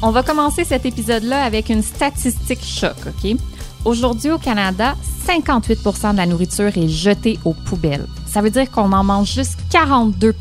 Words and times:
On 0.00 0.12
va 0.12 0.22
commencer 0.22 0.62
cet 0.64 0.86
épisode-là 0.86 1.42
avec 1.42 1.70
une 1.70 1.82
statistique 1.82 2.62
choc, 2.62 2.94
OK? 3.04 3.36
Aujourd'hui 3.84 4.30
au 4.30 4.38
Canada, 4.38 4.94
58% 5.26 6.12
de 6.12 6.16
la 6.16 6.26
nourriture 6.26 6.76
est 6.78 6.88
jetée 6.88 7.36
aux 7.44 7.52
poubelles. 7.52 8.06
Ça 8.24 8.40
veut 8.40 8.50
dire 8.50 8.70
qu'on 8.70 8.92
en 8.92 9.02
mange 9.02 9.32
juste 9.32 9.58
42% 9.72 10.32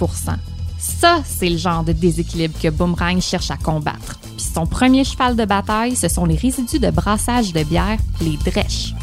Ça, 0.77 1.21
c'est 1.25 1.49
le 1.49 1.57
genre 1.57 1.83
de 1.83 1.91
déséquilibre 1.91 2.53
que 2.61 2.67
Boomerang 2.67 3.19
cherche 3.19 3.49
à 3.49 3.57
combattre. 3.57 4.19
Puis 4.37 4.45
son 4.53 4.67
premier 4.67 5.03
cheval 5.03 5.35
de 5.35 5.45
bataille, 5.45 5.95
ce 5.95 6.07
sont 6.07 6.25
les 6.25 6.35
résidus 6.35 6.79
de 6.79 6.91
brassage 6.91 7.51
de 7.51 7.63
bière, 7.63 7.97
les 8.21 8.37
drèches. 8.51 8.93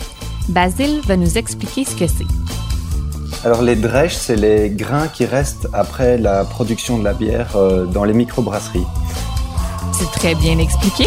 Basile 0.48 1.00
va 1.04 1.16
nous 1.16 1.36
expliquer 1.36 1.84
ce 1.84 1.96
que 1.96 2.06
c'est. 2.06 3.44
Alors 3.44 3.62
les 3.62 3.76
drèches, 3.76 4.14
c'est 4.14 4.36
les 4.36 4.70
grains 4.70 5.08
qui 5.08 5.26
restent 5.26 5.68
après 5.72 6.16
la 6.16 6.44
production 6.44 6.98
de 6.98 7.04
la 7.04 7.12
bière 7.12 7.56
euh, 7.56 7.86
dans 7.86 8.04
les 8.04 8.14
microbrasseries. 8.14 8.86
C'est 9.96 10.10
très 10.10 10.34
bien 10.34 10.58
expliqué. 10.58 11.06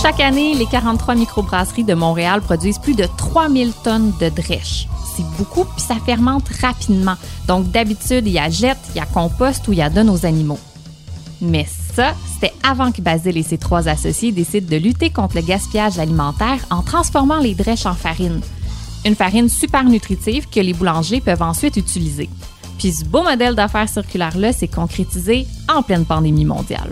Chaque 0.00 0.18
année, 0.18 0.54
les 0.54 0.64
43 0.64 1.14
microbrasseries 1.14 1.84
de 1.84 1.92
Montréal 1.92 2.40
produisent 2.40 2.78
plus 2.78 2.94
de 2.94 3.06
3000 3.18 3.72
tonnes 3.84 4.14
de 4.18 4.30
drèches. 4.30 4.88
C'est 5.14 5.26
beaucoup, 5.36 5.64
puis 5.64 5.84
ça 5.86 5.96
fermente 6.06 6.48
rapidement. 6.62 7.16
Donc 7.48 7.70
d'habitude, 7.70 8.26
il 8.26 8.32
y 8.32 8.38
a 8.38 8.48
jette, 8.48 8.78
il 8.94 8.98
y 8.98 9.00
a 9.00 9.04
compost 9.04 9.68
ou 9.68 9.72
il 9.72 9.78
y 9.78 9.82
a 9.82 9.90
donne 9.90 10.08
aux 10.08 10.24
animaux. 10.24 10.58
Mais 11.42 11.66
ça, 11.94 12.14
c'était 12.32 12.54
avant 12.66 12.92
que 12.92 13.02
Basile 13.02 13.36
et 13.36 13.42
ses 13.42 13.58
trois 13.58 13.88
associés 13.88 14.32
décident 14.32 14.68
de 14.70 14.76
lutter 14.76 15.10
contre 15.10 15.36
le 15.36 15.42
gaspillage 15.42 15.98
alimentaire 15.98 16.64
en 16.70 16.80
transformant 16.80 17.40
les 17.40 17.54
drèches 17.54 17.84
en 17.84 17.94
farine. 17.94 18.40
Une 19.04 19.14
farine 19.14 19.50
super 19.50 19.84
nutritive 19.84 20.48
que 20.48 20.60
les 20.60 20.72
boulangers 20.72 21.20
peuvent 21.20 21.42
ensuite 21.42 21.76
utiliser. 21.76 22.30
Puis 22.78 22.92
ce 22.92 23.04
beau 23.04 23.22
modèle 23.22 23.54
d'affaires 23.54 23.88
circulaire-là 23.88 24.52
s'est 24.52 24.68
concrétisé 24.68 25.46
en 25.72 25.82
pleine 25.82 26.04
pandémie 26.04 26.44
mondiale. 26.44 26.90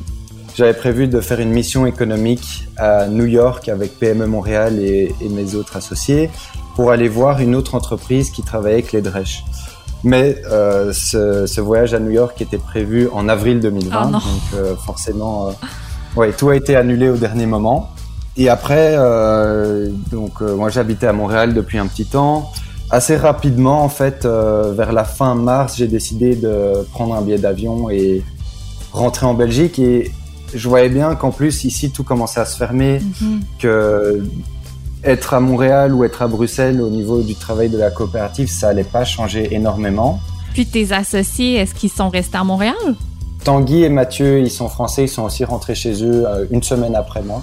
J'avais 0.56 0.74
prévu 0.74 1.08
de 1.08 1.20
faire 1.20 1.40
une 1.40 1.50
mission 1.50 1.84
économique 1.84 2.68
à 2.76 3.08
New 3.08 3.26
York 3.26 3.68
avec 3.68 3.98
PME 3.98 4.26
Montréal 4.26 4.78
et, 4.78 5.12
mes 5.28 5.56
autres 5.56 5.76
associés 5.76 6.30
pour 6.76 6.92
aller 6.92 7.08
voir 7.08 7.40
une 7.40 7.56
autre 7.56 7.74
entreprise 7.74 8.30
qui 8.30 8.42
travaillait 8.42 8.78
avec 8.78 8.92
les 8.92 9.02
drèches. 9.02 9.44
Mais 10.04 10.40
euh, 10.50 10.92
ce, 10.92 11.60
voyage 11.60 11.92
à 11.94 11.98
New 11.98 12.10
York 12.10 12.40
était 12.40 12.58
prévu 12.58 13.08
en 13.12 13.28
avril 13.28 13.58
2020, 13.60 14.10
donc 14.10 14.22
euh, 14.54 14.76
forcément, 14.76 15.48
euh, 15.48 15.52
ouais, 16.16 16.32
tout 16.32 16.50
a 16.50 16.56
été 16.56 16.76
annulé 16.76 17.08
au 17.08 17.16
dernier 17.16 17.46
moment. 17.46 17.90
Et 18.36 18.48
après, 18.48 18.94
euh, 18.96 19.88
donc 20.10 20.40
moi 20.40 20.68
j'habitais 20.68 21.06
à 21.06 21.12
Montréal 21.12 21.54
depuis 21.54 21.78
un 21.78 21.86
petit 21.86 22.06
temps. 22.06 22.52
Assez 22.94 23.16
rapidement, 23.16 23.82
en 23.82 23.88
fait, 23.88 24.24
euh, 24.24 24.72
vers 24.72 24.92
la 24.92 25.02
fin 25.02 25.34
mars, 25.34 25.74
j'ai 25.76 25.88
décidé 25.88 26.36
de 26.36 26.86
prendre 26.92 27.16
un 27.16 27.22
billet 27.22 27.38
d'avion 27.38 27.90
et 27.90 28.22
rentrer 28.92 29.26
en 29.26 29.34
Belgique. 29.34 29.80
Et 29.80 30.12
je 30.54 30.68
voyais 30.68 30.90
bien 30.90 31.16
qu'en 31.16 31.32
plus 31.32 31.64
ici 31.64 31.90
tout 31.90 32.04
commençait 32.04 32.38
à 32.38 32.44
se 32.44 32.56
fermer, 32.56 33.00
mhm. 33.20 33.40
que 33.58 34.22
être 35.02 35.34
à 35.34 35.40
Montréal 35.40 35.92
ou 35.92 36.04
être 36.04 36.22
à 36.22 36.28
Bruxelles 36.28 36.80
au 36.80 36.88
niveau 36.88 37.20
du 37.22 37.34
travail 37.34 37.68
de 37.68 37.78
la 37.78 37.90
coopérative, 37.90 38.48
ça 38.48 38.68
allait 38.68 38.84
pas 38.84 39.04
changer 39.04 39.52
énormément. 39.52 40.20
Puis 40.52 40.64
tes 40.64 40.92
associés, 40.92 41.56
est-ce 41.56 41.74
qu'ils 41.74 41.90
sont 41.90 42.10
restés 42.10 42.38
à 42.38 42.44
Montréal? 42.44 42.76
Tanguy 43.42 43.82
et 43.82 43.88
Mathieu, 43.88 44.38
ils 44.38 44.52
sont 44.52 44.68
français, 44.68 45.06
ils 45.06 45.08
sont 45.08 45.24
aussi 45.24 45.44
rentrés 45.44 45.74
chez 45.74 46.04
eux 46.04 46.26
une 46.52 46.62
semaine 46.62 46.94
après 46.94 47.22
moi. 47.22 47.42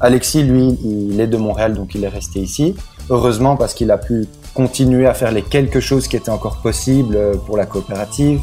Alexis, 0.00 0.42
lui, 0.42 0.78
il 0.82 1.20
est 1.20 1.26
de 1.26 1.36
Montréal, 1.36 1.74
donc 1.74 1.94
il 1.94 2.02
est 2.02 2.08
resté 2.08 2.40
ici. 2.40 2.74
Heureusement 3.10 3.56
parce 3.56 3.74
qu'il 3.74 3.90
a 3.90 3.98
pu 3.98 4.26
continuer 4.54 5.06
à 5.06 5.14
faire 5.14 5.32
les 5.32 5.42
quelques 5.42 5.80
choses 5.80 6.08
qui 6.08 6.16
étaient 6.16 6.30
encore 6.30 6.56
possibles 6.56 7.16
euh, 7.16 7.34
pour 7.46 7.56
la 7.56 7.66
coopérative. 7.66 8.40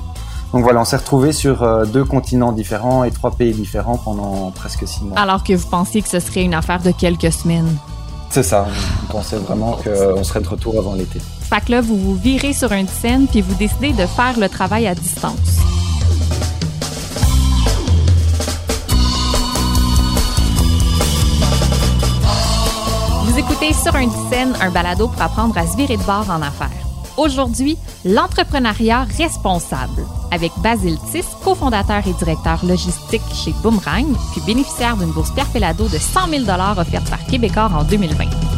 Donc 0.53 0.63
voilà, 0.63 0.81
on 0.81 0.85
s'est 0.85 0.97
retrouvés 0.97 1.33
sur 1.33 1.63
euh, 1.63 1.85
deux 1.85 2.05
continents 2.05 2.51
différents 2.51 3.03
et 3.03 3.11
trois 3.11 3.31
pays 3.31 3.53
différents 3.53 3.97
pendant 3.97 4.51
presque 4.51 4.87
six 4.87 5.03
mois. 5.03 5.19
Alors 5.19 5.43
que 5.43 5.53
vous 5.53 5.67
pensiez 5.67 6.01
que 6.01 6.07
ce 6.07 6.19
serait 6.19 6.43
une 6.43 6.53
affaire 6.53 6.81
de 6.81 6.91
quelques 6.91 7.31
semaines? 7.31 7.77
C'est 8.29 8.43
ça, 8.43 8.67
on 9.09 9.13
pensait 9.13 9.37
vraiment 9.37 9.77
qu'on 9.83 10.23
serait 10.23 10.41
de 10.41 10.47
retour 10.47 10.77
avant 10.77 10.93
l'été. 10.93 11.19
Fait 11.41 11.61
que 11.61 11.71
là, 11.71 11.81
vous 11.81 11.97
vous 11.97 12.15
virez 12.15 12.53
sur 12.53 12.71
une 12.71 12.87
scène 12.87 13.27
puis 13.27 13.41
vous 13.41 13.55
décidez 13.55 13.93
de 13.93 14.05
faire 14.05 14.37
le 14.37 14.49
travail 14.49 14.87
à 14.87 14.95
distance. 14.95 15.59
Écoutez 23.59 23.73
Sur 23.73 23.95
une 23.95 24.11
scène, 24.29 24.55
un 24.61 24.69
balado 24.69 25.07
pour 25.07 25.21
apprendre 25.21 25.57
à 25.57 25.65
se 25.65 25.75
virer 25.77 25.97
de 25.97 26.03
bord 26.03 26.29
en 26.29 26.41
affaires. 26.41 26.69
Aujourd'hui, 27.17 27.77
l'entrepreneuriat 28.05 29.05
responsable 29.17 30.05
avec 30.31 30.51
Basile 30.61 30.97
Tiss, 31.11 31.25
cofondateur 31.43 32.05
et 32.07 32.13
directeur 32.13 32.63
logistique 32.65 33.21
chez 33.33 33.53
Boomerang, 33.63 34.05
puis 34.31 34.41
bénéficiaire 34.45 34.97
d'une 34.97 35.11
bourse 35.11 35.31
Pierre 35.31 35.47
de 35.73 35.97
100 35.97 36.27
000 36.29 36.43
offerte 36.77 37.09
par 37.09 37.25
Québecor 37.25 37.73
en 37.73 37.83
2020. 37.83 38.56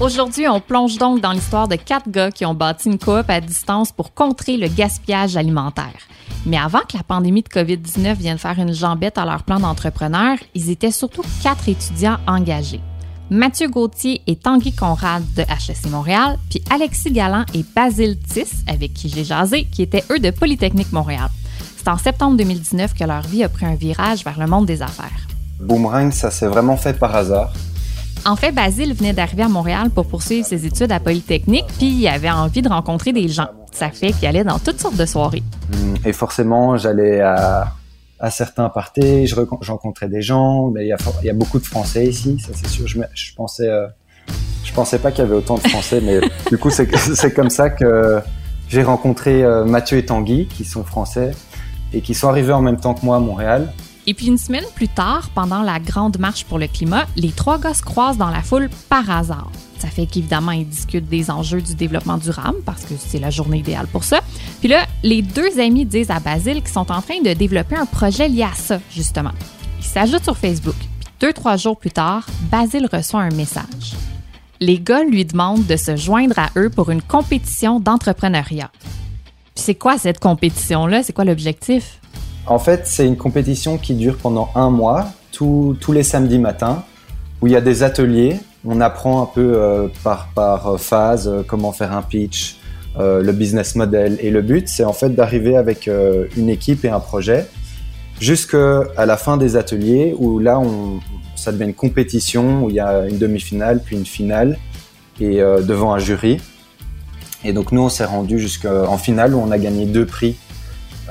Aujourd'hui, 0.00 0.48
on 0.48 0.60
plonge 0.60 0.96
donc 0.96 1.20
dans 1.20 1.32
l'histoire 1.32 1.68
de 1.68 1.76
quatre 1.76 2.08
gars 2.08 2.30
qui 2.30 2.46
ont 2.46 2.54
bâti 2.54 2.88
une 2.88 2.98
coop 2.98 3.28
à 3.28 3.38
distance 3.42 3.92
pour 3.92 4.14
contrer 4.14 4.56
le 4.56 4.66
gaspillage 4.66 5.36
alimentaire. 5.36 5.92
Mais 6.46 6.56
avant 6.56 6.80
que 6.88 6.96
la 6.96 7.02
pandémie 7.02 7.42
de 7.42 7.48
COVID-19 7.48 8.14
vienne 8.14 8.38
faire 8.38 8.58
une 8.58 8.72
jambette 8.72 9.18
à 9.18 9.26
leur 9.26 9.42
plan 9.42 9.60
d'entrepreneur, 9.60 10.38
ils 10.54 10.70
étaient 10.70 10.90
surtout 10.90 11.22
quatre 11.42 11.68
étudiants 11.68 12.16
engagés. 12.26 12.80
Mathieu 13.28 13.68
Gauthier 13.68 14.22
et 14.26 14.36
Tanguy 14.36 14.72
Conrad 14.72 15.22
de 15.36 15.42
HSC 15.42 15.90
Montréal, 15.90 16.38
puis 16.48 16.64
Alexis 16.70 17.12
Galland 17.12 17.44
et 17.52 17.62
Basile 17.76 18.18
Tiss, 18.18 18.64
avec 18.66 18.94
qui 18.94 19.10
j'ai 19.10 19.24
jasé, 19.24 19.66
qui 19.70 19.82
étaient 19.82 20.04
eux 20.10 20.18
de 20.18 20.30
Polytechnique 20.30 20.92
Montréal. 20.92 21.28
C'est 21.76 21.88
en 21.88 21.98
septembre 21.98 22.38
2019 22.38 22.94
que 22.94 23.04
leur 23.04 23.20
vie 23.20 23.44
a 23.44 23.50
pris 23.50 23.66
un 23.66 23.74
virage 23.74 24.24
vers 24.24 24.40
le 24.40 24.46
monde 24.46 24.64
des 24.64 24.80
affaires. 24.80 25.26
Boomerang, 25.60 26.10
ça 26.10 26.30
s'est 26.30 26.46
vraiment 26.46 26.78
fait 26.78 26.98
par 26.98 27.14
hasard. 27.14 27.52
En 28.26 28.36
fait, 28.36 28.52
Basile 28.52 28.94
venait 28.94 29.12
d'arriver 29.12 29.44
à 29.44 29.48
Montréal 29.48 29.90
pour 29.90 30.06
poursuivre 30.06 30.46
ses 30.46 30.66
études 30.66 30.92
à 30.92 31.00
Polytechnique, 31.00 31.66
puis 31.78 31.88
il 31.88 32.08
avait 32.08 32.30
envie 32.30 32.60
de 32.60 32.68
rencontrer 32.68 33.12
des 33.12 33.28
gens. 33.28 33.48
Ça 33.72 33.90
fait 33.90 34.12
qu'il 34.12 34.28
allait 34.28 34.44
dans 34.44 34.58
toutes 34.58 34.78
sortes 34.78 34.96
de 34.96 35.06
soirées. 35.06 35.42
Hmm, 35.72 35.94
et 36.04 36.12
forcément, 36.12 36.76
j'allais 36.76 37.20
à, 37.20 37.72
certains 38.30 38.68
parties, 38.68 39.26
je, 39.26 39.34
rencontrais 39.34 40.08
des 40.08 40.20
gens, 40.20 40.70
mais 40.70 40.84
il 40.84 40.88
y, 41.22 41.30
a, 41.30 41.32
beaucoup 41.32 41.58
de 41.58 41.64
Français 41.64 42.06
ici, 42.06 42.38
ça 42.38 42.52
c'est 42.54 42.68
sûr. 42.68 42.86
Je, 42.86 43.34
pensais, 43.34 43.68
euh, 43.68 43.86
je 44.64 44.72
pensais 44.74 44.98
pas 44.98 45.10
qu'il 45.10 45.24
y 45.24 45.26
avait 45.26 45.36
autant 45.36 45.54
de 45.54 45.66
Français, 45.66 46.02
mais 46.02 46.20
du 46.50 46.58
coup, 46.58 46.68
c'est 46.68 47.34
comme 47.34 47.50
ça 47.50 47.70
que 47.70 48.20
j'ai 48.68 48.82
rencontré 48.82 49.42
euh, 49.42 49.64
Mathieu 49.64 49.96
et 49.96 50.04
Tanguy, 50.04 50.46
qui 50.46 50.64
sont 50.64 50.84
français 50.84 51.30
et 51.94 52.02
qui 52.02 52.14
sont 52.14 52.28
arrivés 52.28 52.52
en 52.52 52.62
même 52.62 52.78
temps 52.78 52.94
que 52.94 53.04
moi 53.04 53.16
à 53.16 53.20
Montréal. 53.20 53.72
Et 54.06 54.14
puis 54.14 54.26
une 54.26 54.38
semaine 54.38 54.64
plus 54.74 54.88
tard, 54.88 55.30
pendant 55.34 55.62
la 55.62 55.78
grande 55.78 56.18
marche 56.18 56.44
pour 56.44 56.58
le 56.58 56.66
climat, 56.66 57.06
les 57.16 57.30
trois 57.30 57.58
gars 57.58 57.74
se 57.74 57.82
croisent 57.82 58.16
dans 58.16 58.30
la 58.30 58.42
foule 58.42 58.70
par 58.88 59.08
hasard. 59.10 59.50
Ça 59.78 59.88
fait 59.88 60.06
qu'évidemment, 60.06 60.52
ils 60.52 60.68
discutent 60.68 61.08
des 61.08 61.30
enjeux 61.30 61.62
du 61.62 61.74
développement 61.74 62.18
durable 62.18 62.58
parce 62.64 62.84
que 62.84 62.94
c'est 62.98 63.18
la 63.18 63.30
journée 63.30 63.58
idéale 63.58 63.86
pour 63.86 64.04
ça. 64.04 64.20
Puis 64.60 64.68
là, 64.68 64.86
les 65.02 65.22
deux 65.22 65.58
amis 65.58 65.86
disent 65.86 66.10
à 66.10 66.20
Basile 66.20 66.60
qu'ils 66.62 66.68
sont 66.68 66.90
en 66.92 67.02
train 67.02 67.20
de 67.22 67.32
développer 67.32 67.76
un 67.76 67.86
projet 67.86 68.28
lié 68.28 68.42
à 68.42 68.54
ça, 68.54 68.78
justement. 68.90 69.32
Ils 69.78 69.84
s'ajoutent 69.84 70.24
sur 70.24 70.36
Facebook. 70.36 70.76
Puis 70.76 71.08
deux, 71.20 71.32
trois 71.32 71.56
jours 71.56 71.78
plus 71.78 71.90
tard, 71.90 72.26
Basile 72.50 72.88
reçoit 72.92 73.20
un 73.20 73.30
message. 73.30 73.94
Les 74.60 74.78
gars 74.78 75.04
lui 75.04 75.24
demandent 75.24 75.66
de 75.66 75.76
se 75.76 75.96
joindre 75.96 76.38
à 76.38 76.50
eux 76.56 76.68
pour 76.68 76.90
une 76.90 77.02
compétition 77.02 77.80
d'entrepreneuriat. 77.80 78.70
Puis 79.54 79.64
c'est 79.64 79.74
quoi 79.74 79.98
cette 79.98 80.20
compétition-là? 80.20 81.02
C'est 81.02 81.14
quoi 81.14 81.24
l'objectif? 81.24 81.99
En 82.50 82.58
fait, 82.58 82.80
c'est 82.84 83.06
une 83.06 83.16
compétition 83.16 83.78
qui 83.78 83.94
dure 83.94 84.16
pendant 84.16 84.50
un 84.56 84.70
mois, 84.70 85.12
tous 85.30 85.76
les 85.92 86.02
samedis 86.02 86.40
matins, 86.40 86.82
où 87.40 87.46
il 87.46 87.52
y 87.52 87.56
a 87.56 87.60
des 87.60 87.84
ateliers. 87.84 88.40
On 88.64 88.80
apprend 88.80 89.22
un 89.22 89.26
peu 89.26 89.52
euh, 89.54 89.86
par, 90.02 90.30
par 90.34 90.78
phase 90.80 91.28
euh, 91.28 91.42
comment 91.46 91.70
faire 91.70 91.92
un 91.92 92.02
pitch, 92.02 92.56
euh, 92.98 93.22
le 93.22 93.30
business 93.30 93.76
model. 93.76 94.18
Et 94.20 94.32
le 94.32 94.42
but, 94.42 94.68
c'est 94.68 94.82
en 94.82 94.92
fait 94.92 95.10
d'arriver 95.10 95.56
avec 95.56 95.88
une 96.36 96.48
équipe 96.48 96.84
et 96.84 96.88
un 96.88 96.98
projet 96.98 97.46
jusqu'à 98.18 98.82
la 98.98 99.16
fin 99.16 99.36
des 99.36 99.54
ateliers, 99.54 100.12
où 100.18 100.40
là, 100.40 100.58
on, 100.58 100.98
ça 101.36 101.52
devient 101.52 101.66
une 101.66 101.74
compétition, 101.74 102.64
où 102.64 102.68
il 102.68 102.74
y 102.74 102.80
a 102.80 103.06
une 103.06 103.18
demi-finale, 103.18 103.80
puis 103.80 103.96
une 103.96 104.04
finale, 104.04 104.58
et 105.20 105.36
devant 105.36 105.94
un 105.94 106.00
jury. 106.00 106.38
Et 107.44 107.52
donc 107.52 107.70
nous, 107.70 107.82
on 107.82 107.88
s'est 107.88 108.04
rendu 108.04 108.40
jusqu'en 108.40 108.98
finale, 108.98 109.36
où 109.36 109.38
on 109.38 109.52
a 109.52 109.58
gagné 109.58 109.86
deux 109.86 110.04
prix 110.04 110.36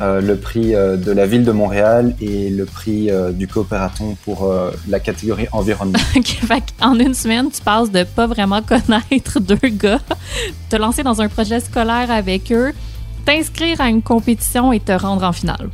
euh, 0.01 0.21
le 0.21 0.37
prix 0.37 0.75
euh, 0.75 0.95
de 0.95 1.11
la 1.11 1.25
ville 1.25 1.43
de 1.43 1.51
Montréal 1.51 2.15
et 2.21 2.49
le 2.49 2.65
prix 2.65 3.09
euh, 3.09 3.31
du 3.31 3.47
coopératon 3.47 4.15
pour 4.23 4.51
la 4.87 4.99
catégorie 4.99 5.47
environnement. 5.51 5.99
en 6.81 6.99
une 6.99 7.13
semaine, 7.13 7.49
tu 7.51 7.61
passes 7.61 7.91
de 7.91 8.03
pas 8.03 8.27
vraiment 8.27 8.61
connaître 8.61 9.39
deux 9.39 9.69
gars, 9.69 9.99
te 10.69 10.75
lancer 10.75 11.03
dans 11.03 11.21
un 11.21 11.27
projet 11.27 11.59
scolaire 11.59 12.11
avec 12.11 12.51
eux, 12.51 12.71
t'inscrire 13.25 13.81
à 13.81 13.89
une 13.89 14.01
compétition 14.01 14.71
et 14.71 14.79
te 14.79 14.91
rendre 14.91 15.23
en 15.23 15.33
finale. 15.33 15.69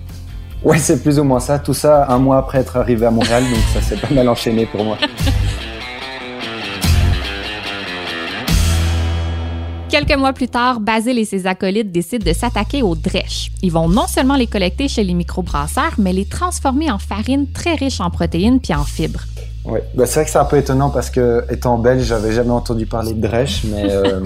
Ouais, 0.64 0.80
c'est 0.80 1.04
plus 1.04 1.20
ou 1.20 1.24
moins 1.24 1.40
ça. 1.40 1.60
Tout 1.60 1.76
ça 1.76 2.08
un 2.10 2.18
mois 2.18 2.38
après 2.38 2.60
être 2.60 2.78
arrivé 2.78 3.06
à 3.06 3.12
Montréal, 3.12 3.44
donc 3.44 3.60
ça 3.74 3.82
s'est 3.82 3.98
pas 3.98 4.14
mal 4.14 4.28
enchaîné 4.28 4.66
pour 4.66 4.84
moi. 4.84 4.98
Quelques 9.96 10.20
mois 10.20 10.34
plus 10.34 10.50
tard, 10.50 10.82
Basile 10.82 11.18
et 11.20 11.24
ses 11.24 11.48
acolytes 11.48 11.90
décident 11.90 12.26
de 12.26 12.34
s'attaquer 12.34 12.84
aux 12.84 12.96
drèches. 12.96 13.50
Ils 13.64 13.72
vont 13.72 13.88
non 13.88 14.08
seulement 14.08 14.36
les 14.36 14.46
collecter 14.46 14.90
chez 14.90 15.06
les 15.06 15.14
microbrasseurs, 15.14 15.94
mais 15.98 16.12
les 16.12 16.26
transformer 16.26 16.92
en 16.92 16.98
farine 16.98 17.50
très 17.54 17.76
riche 17.76 18.02
en 18.02 18.10
protéines 18.10 18.60
puis 18.60 18.74
en 18.74 18.84
fibres. 18.84 19.22
Oui, 19.64 19.80
bah, 19.96 20.06
c'est 20.06 20.16
vrai 20.16 20.26
que 20.26 20.32
c'est 20.32 20.38
un 20.38 20.44
peu 20.44 20.58
étonnant 20.58 20.90
parce 20.90 21.10
que 21.10 21.46
étant 21.50 21.78
belge, 21.78 22.04
j'avais 22.04 22.34
jamais 22.34 22.52
entendu 22.52 22.86
parler 22.86 23.14
de 23.14 23.22
drèche, 23.22 23.64
mais 23.72 23.90
euh, 23.90 24.20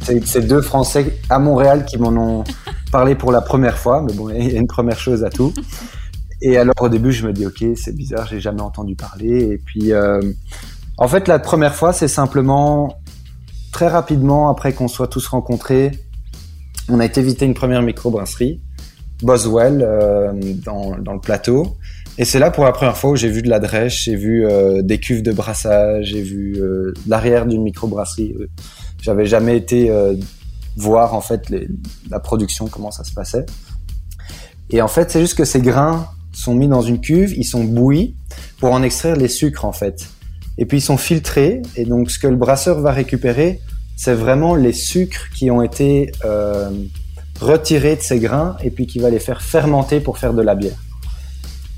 c'est 0.00 0.46
deux 0.46 0.62
Français 0.62 1.18
à 1.28 1.40
Montréal 1.40 1.86
qui 1.86 1.98
m'en 1.98 2.10
ont 2.16 2.44
parlé 2.92 3.16
pour 3.16 3.32
la 3.32 3.40
première 3.40 3.78
fois. 3.78 4.02
Mais 4.02 4.12
bon, 4.12 4.30
il 4.30 4.52
y 4.52 4.56
a 4.56 4.60
une 4.60 4.68
première 4.68 5.00
chose 5.00 5.24
à 5.24 5.30
tout. 5.30 5.52
Et 6.40 6.56
alors 6.56 6.80
au 6.80 6.88
début, 6.88 7.10
je 7.10 7.26
me 7.26 7.32
dis 7.32 7.46
ok, 7.46 7.64
c'est 7.74 7.96
bizarre, 7.96 8.28
j'ai 8.28 8.38
jamais 8.38 8.62
entendu 8.62 8.94
parler. 8.94 9.54
Et 9.54 9.58
puis, 9.58 9.92
euh, 9.92 10.20
en 10.98 11.08
fait, 11.08 11.26
la 11.26 11.40
première 11.40 11.74
fois, 11.74 11.92
c'est 11.92 12.08
simplement 12.08 12.99
très 13.72 13.88
rapidement 13.88 14.50
après 14.50 14.72
qu'on 14.72 14.88
soit 14.88 15.08
tous 15.08 15.26
rencontrés, 15.28 15.92
on 16.88 17.00
a 17.00 17.04
été 17.04 17.22
visiter 17.22 17.46
une 17.46 17.54
première 17.54 17.82
microbrasserie, 17.82 18.60
Boswell, 19.22 19.82
euh, 19.82 20.32
dans, 20.64 20.96
le 20.96 21.20
plateau. 21.20 21.76
Et 22.18 22.24
c'est 22.24 22.38
là 22.38 22.50
pour 22.50 22.64
la 22.64 22.72
première 22.72 22.96
fois 22.96 23.10
où 23.10 23.16
j'ai 23.16 23.28
vu 23.28 23.42
de 23.42 23.48
la 23.48 23.60
drèche, 23.60 24.04
j'ai 24.04 24.16
vu 24.16 24.44
euh, 24.44 24.82
des 24.82 24.98
cuves 24.98 25.22
de 25.22 25.32
brassage, 25.32 26.06
j'ai 26.06 26.22
vu 26.22 26.56
euh, 26.56 26.92
l'arrière 27.06 27.46
d'une 27.46 27.62
microbrasserie. 27.62 28.34
J'avais 29.00 29.26
jamais 29.26 29.56
été 29.56 29.90
voir 30.76 31.14
en 31.14 31.20
fait 31.20 31.50
la 32.10 32.20
production, 32.20 32.66
comment 32.66 32.90
ça 32.90 33.04
se 33.04 33.12
passait. 33.12 33.46
Et 34.70 34.82
en 34.82 34.88
fait, 34.88 35.10
c'est 35.10 35.20
juste 35.20 35.36
que 35.36 35.44
ces 35.44 35.60
grains 35.60 36.06
sont 36.32 36.54
mis 36.54 36.68
dans 36.68 36.82
une 36.82 37.00
cuve, 37.00 37.32
ils 37.36 37.44
sont 37.44 37.64
bouillis 37.64 38.14
pour 38.58 38.72
en 38.72 38.82
extraire 38.82 39.16
les 39.16 39.28
sucres 39.28 39.64
en 39.64 39.72
fait. 39.72 40.06
Et 40.60 40.66
puis 40.66 40.78
ils 40.78 40.82
sont 40.82 40.96
filtrés. 40.96 41.62
Et 41.74 41.84
donc 41.84 42.10
ce 42.10 42.18
que 42.20 42.28
le 42.28 42.36
brasseur 42.36 42.80
va 42.80 42.92
récupérer, 42.92 43.60
c'est 43.96 44.14
vraiment 44.14 44.54
les 44.54 44.72
sucres 44.72 45.28
qui 45.34 45.50
ont 45.50 45.62
été 45.62 46.12
euh, 46.24 46.70
retirés 47.40 47.96
de 47.96 48.02
ces 48.02 48.20
grains 48.20 48.56
et 48.62 48.70
puis 48.70 48.86
qui 48.86 49.00
va 49.00 49.10
les 49.10 49.18
faire 49.18 49.42
fermenter 49.42 49.98
pour 49.98 50.18
faire 50.18 50.34
de 50.34 50.42
la 50.42 50.54
bière. 50.54 50.78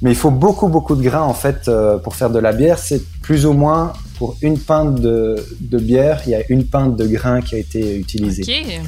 Mais 0.02 0.10
il 0.10 0.16
faut 0.16 0.32
beaucoup, 0.32 0.68
beaucoup 0.68 0.96
de 0.96 1.02
grains 1.02 1.22
en 1.22 1.32
fait 1.32 1.68
euh, 1.68 1.96
pour 1.96 2.16
faire 2.16 2.30
de 2.30 2.40
la 2.40 2.52
bière. 2.52 2.78
C'est 2.78 3.02
plus 3.22 3.46
ou 3.46 3.52
moins 3.52 3.92
pour 4.18 4.36
une 4.42 4.58
pinte 4.58 5.00
de, 5.00 5.36
de, 5.60 5.78
bière, 5.78 6.22
il 6.26 6.30
y 6.30 6.34
a 6.34 6.42
une 6.48 6.64
pinte 6.64 6.96
de 6.96 7.06
grains 7.06 7.40
qui 7.40 7.54
a 7.54 7.58
été 7.58 7.98
utilisée. 7.98 8.42
Okay. 8.42 8.80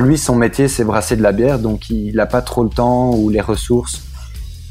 Lui, 0.00 0.18
son 0.18 0.36
métier, 0.36 0.68
c'est 0.68 0.84
brasser 0.84 1.16
de 1.16 1.22
la 1.22 1.32
bière, 1.32 1.58
donc 1.58 1.90
il 1.90 2.14
n'a 2.14 2.26
pas 2.26 2.42
trop 2.42 2.64
le 2.64 2.70
temps 2.70 3.14
ou 3.14 3.28
les 3.28 3.40
ressources 3.40 4.02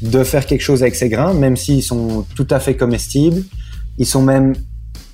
de 0.02 0.24
faire 0.24 0.46
quelque 0.46 0.62
chose 0.62 0.82
avec 0.82 0.96
ces 0.96 1.08
grains, 1.08 1.32
même 1.32 1.56
s'ils 1.56 1.82
sont 1.82 2.24
tout 2.34 2.46
à 2.50 2.58
fait 2.58 2.74
comestibles. 2.74 3.42
Ils 3.98 4.06
sont 4.06 4.22
même 4.22 4.54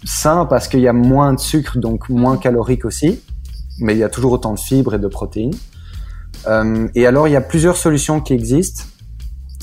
sains 0.04 0.46
parce 0.46 0.68
qu'il 0.68 0.80
y 0.80 0.88
a 0.88 0.92
moins 0.92 1.34
de 1.34 1.40
sucre, 1.40 1.78
donc 1.78 2.08
moins 2.08 2.36
calorique 2.36 2.84
aussi, 2.84 3.20
mais 3.80 3.94
il 3.94 3.98
y 3.98 4.04
a 4.04 4.08
toujours 4.08 4.32
autant 4.32 4.54
de 4.54 4.60
fibres 4.60 4.94
et 4.94 4.98
de 4.98 5.08
protéines. 5.08 5.54
Euh, 6.46 6.88
et 6.94 7.06
alors, 7.06 7.28
il 7.28 7.32
y 7.32 7.36
a 7.36 7.40
plusieurs 7.40 7.76
solutions 7.76 8.20
qui 8.20 8.32
existent. 8.32 8.84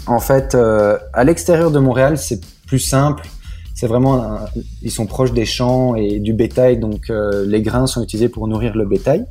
En 0.08 0.20
fait, 0.20 0.56
euh, 0.56 0.98
à 1.14 1.24
l'extérieur 1.24 1.72
de 1.72 1.80
Montréal, 1.80 2.18
c'est 2.18 2.42
plus 2.68 2.80
simple. 2.80 3.28
C'est 3.74 3.88
vraiment, 3.88 4.40
ils 4.82 4.92
sont 4.92 5.06
proches 5.06 5.34
des 5.34 5.46
champs 5.46 5.96
et 5.96 6.20
du 6.20 6.34
bétail, 6.34 6.78
donc 6.78 7.10
euh, 7.10 7.46
les 7.46 7.62
grains 7.62 7.88
sont 7.88 8.02
utilisés 8.02 8.30
pour 8.30 8.48
nourrir 8.48 8.76
le 8.76 8.86
bétail. 8.86 9.26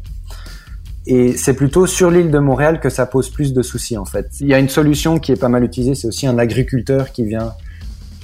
Et 1.07 1.37
c'est 1.37 1.55
plutôt 1.55 1.87
sur 1.87 2.11
l'île 2.11 2.31
de 2.31 2.39
Montréal 2.39 2.81
que 2.81 2.91
ça 2.91 3.07
pose 3.07 3.29
plus 3.29 3.53
de 3.53 3.63
soucis 3.63 3.97
en 3.97 4.05
fait. 4.05 4.27
Il 4.41 4.49
y 4.49 4.55
a 4.55 4.59
une 4.59 4.69
solution 4.69 5.19
qui 5.19 5.33
est 5.33 5.37
pas 5.37 5.49
mal 5.49 5.65
utilisée, 5.65 5.95
c'est 5.95 6.09
aussi 6.09 6.27
un 6.27 6.39
agriculteur 6.39 7.13
qui 7.13 7.25
vient 7.25 7.53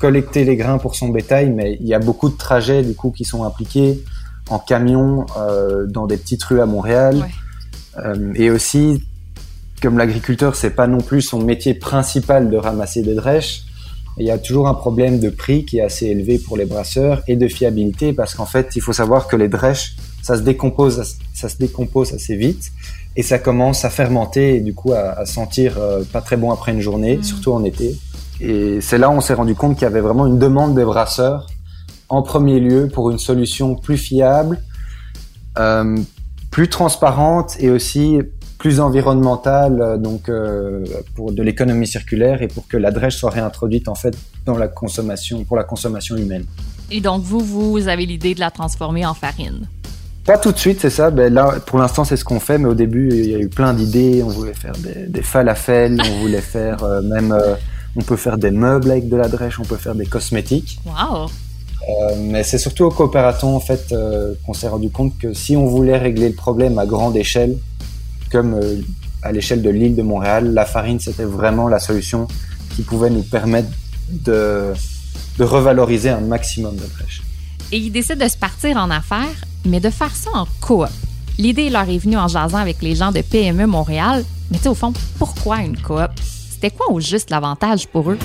collecter 0.00 0.44
les 0.44 0.56
grains 0.56 0.78
pour 0.78 0.94
son 0.94 1.08
bétail, 1.08 1.50
mais 1.50 1.76
il 1.80 1.86
y 1.86 1.94
a 1.94 1.98
beaucoup 1.98 2.30
de 2.30 2.36
trajets 2.36 2.82
du 2.82 2.94
coup 2.94 3.10
qui 3.10 3.24
sont 3.24 3.44
impliqués 3.44 4.02
en 4.48 4.58
camion 4.58 5.26
euh, 5.36 5.86
dans 5.86 6.06
des 6.06 6.16
petites 6.16 6.42
rues 6.44 6.60
à 6.60 6.66
Montréal. 6.66 7.16
Ouais. 7.16 8.04
Euh, 8.04 8.32
et 8.34 8.50
aussi, 8.50 9.04
comme 9.82 9.98
l'agriculteur, 9.98 10.56
c'est 10.56 10.70
pas 10.70 10.86
non 10.86 11.00
plus 11.00 11.22
son 11.22 11.40
métier 11.40 11.74
principal 11.74 12.50
de 12.50 12.56
ramasser 12.56 13.02
des 13.02 13.14
drèches. 13.14 13.62
Il 14.18 14.26
y 14.26 14.30
a 14.30 14.38
toujours 14.38 14.68
un 14.68 14.74
problème 14.74 15.20
de 15.20 15.30
prix 15.30 15.64
qui 15.64 15.78
est 15.78 15.82
assez 15.82 16.06
élevé 16.06 16.38
pour 16.38 16.56
les 16.56 16.64
brasseurs 16.64 17.22
et 17.28 17.36
de 17.36 17.46
fiabilité 17.46 18.12
parce 18.12 18.34
qu'en 18.34 18.46
fait, 18.46 18.70
il 18.76 18.82
faut 18.82 18.92
savoir 18.92 19.28
que 19.28 19.36
les 19.36 19.48
drèches, 19.48 19.96
ça 20.22 20.36
se 20.36 20.42
décompose, 20.42 21.16
ça 21.34 21.48
se 21.48 21.56
décompose 21.56 22.12
assez 22.12 22.36
vite 22.36 22.72
et 23.16 23.22
ça 23.22 23.38
commence 23.38 23.84
à 23.84 23.90
fermenter 23.90 24.56
et 24.56 24.60
du 24.60 24.74
coup 24.74 24.92
à, 24.92 25.18
à 25.18 25.26
sentir 25.26 25.76
euh, 25.78 26.02
pas 26.04 26.20
très 26.20 26.36
bon 26.36 26.50
après 26.50 26.72
une 26.72 26.80
journée, 26.80 27.16
mmh. 27.16 27.22
surtout 27.24 27.52
en 27.52 27.64
été. 27.64 27.98
Et 28.40 28.80
c'est 28.80 28.98
là 28.98 29.10
où 29.10 29.12
on 29.12 29.20
s'est 29.20 29.34
rendu 29.34 29.54
compte 29.54 29.74
qu'il 29.74 29.82
y 29.82 29.86
avait 29.86 30.00
vraiment 30.00 30.26
une 30.26 30.38
demande 30.38 30.74
des 30.74 30.84
brasseurs 30.84 31.46
en 32.08 32.22
premier 32.22 32.58
lieu 32.60 32.88
pour 32.92 33.10
une 33.10 33.18
solution 33.18 33.74
plus 33.74 33.98
fiable, 33.98 34.60
euh, 35.58 35.96
plus 36.50 36.68
transparente 36.68 37.56
et 37.60 37.70
aussi 37.70 38.18
plus 38.58 38.80
environnementale, 38.80 40.00
donc 40.02 40.28
euh, 40.28 40.84
pour 41.14 41.32
de 41.32 41.42
l'économie 41.42 41.86
circulaire 41.86 42.42
et 42.42 42.48
pour 42.48 42.68
que 42.68 42.76
la 42.76 42.90
drèche 42.90 43.16
soit 43.16 43.30
réintroduite 43.30 43.88
en 43.88 43.94
fait 43.94 44.14
dans 44.44 44.58
la 44.58 44.68
consommation 44.68 45.44
pour 45.44 45.56
la 45.56 45.64
consommation 45.64 46.16
humaine. 46.16 46.44
Et 46.90 47.00
donc 47.00 47.22
vous, 47.22 47.40
vous 47.40 47.88
avez 47.88 48.04
l'idée 48.04 48.34
de 48.34 48.40
la 48.40 48.50
transformer 48.50 49.06
en 49.06 49.14
farine? 49.14 49.66
Pas 50.24 50.38
tout 50.38 50.52
de 50.52 50.58
suite, 50.58 50.80
c'est 50.80 50.90
ça. 50.90 51.10
Ben 51.10 51.32
là, 51.32 51.56
pour 51.64 51.78
l'instant, 51.78 52.04
c'est 52.04 52.16
ce 52.16 52.24
qu'on 52.24 52.40
fait, 52.40 52.58
mais 52.58 52.68
au 52.68 52.74
début, 52.74 53.08
il 53.10 53.30
y 53.30 53.34
a 53.34 53.38
eu 53.38 53.48
plein 53.48 53.72
d'idées. 53.72 54.22
On 54.22 54.28
voulait 54.28 54.54
faire 54.54 54.74
des, 54.78 55.06
des 55.06 55.22
falafels, 55.22 56.00
on 56.00 56.20
voulait 56.20 56.40
faire 56.40 56.82
euh, 56.84 57.00
même 57.02 57.32
euh, 57.32 57.54
on 57.96 58.02
peut 58.02 58.16
faire 58.16 58.38
des 58.38 58.50
meubles 58.50 58.90
avec 58.90 59.08
de 59.08 59.16
la 59.16 59.28
drèche, 59.28 59.58
on 59.58 59.64
peut 59.64 59.76
faire 59.76 59.94
des 59.94 60.06
cosmétiques. 60.06 60.78
Wow. 60.84 61.26
Euh, 61.26 62.14
mais 62.18 62.42
c'est 62.42 62.58
surtout 62.58 62.84
au 62.84 62.90
coopératon 62.90 63.56
en 63.56 63.60
fait 63.60 63.94
qu'on 64.44 64.52
s'est 64.52 64.68
rendu 64.68 64.90
compte 64.90 65.16
que 65.18 65.32
si 65.32 65.56
on 65.56 65.66
voulait 65.66 65.96
régler 65.96 66.28
le 66.28 66.34
problème 66.34 66.78
à 66.78 66.84
grande 66.84 67.16
échelle, 67.16 67.56
comme 68.30 68.60
à 69.22 69.32
l'échelle 69.32 69.62
de 69.62 69.70
l'île 69.70 69.96
de 69.96 70.02
Montréal, 70.02 70.52
la 70.52 70.66
farine 70.66 71.00
c'était 71.00 71.24
vraiment 71.24 71.68
la 71.68 71.78
solution 71.78 72.28
qui 72.76 72.82
pouvait 72.82 73.10
nous 73.10 73.22
permettre 73.22 73.70
de, 74.10 74.72
de 75.38 75.44
revaloriser 75.44 76.10
un 76.10 76.20
maximum 76.20 76.76
de 76.76 76.86
drèche. 76.96 77.22
Et 77.72 77.78
ils 77.78 77.92
décident 77.92 78.24
de 78.24 78.28
se 78.28 78.36
partir 78.36 78.76
en 78.78 78.90
affaires, 78.90 79.44
mais 79.64 79.78
de 79.78 79.90
faire 79.90 80.14
ça 80.16 80.30
en 80.34 80.44
coop. 80.60 80.88
L'idée 81.38 81.70
leur 81.70 81.88
est 81.88 81.98
venue 81.98 82.16
en 82.16 82.26
jasant 82.26 82.58
avec 82.58 82.82
les 82.82 82.96
gens 82.96 83.12
de 83.12 83.20
PME 83.20 83.66
Montréal, 83.66 84.24
mais 84.50 84.56
tu 84.56 84.64
sais, 84.64 84.68
au 84.68 84.74
fond, 84.74 84.92
pourquoi 85.18 85.58
une 85.60 85.80
coop? 85.80 86.10
C'était 86.20 86.70
quoi 86.70 86.90
au 86.90 86.98
juste 86.98 87.30
l'avantage 87.30 87.86
pour 87.86 88.10
eux? 88.10 88.18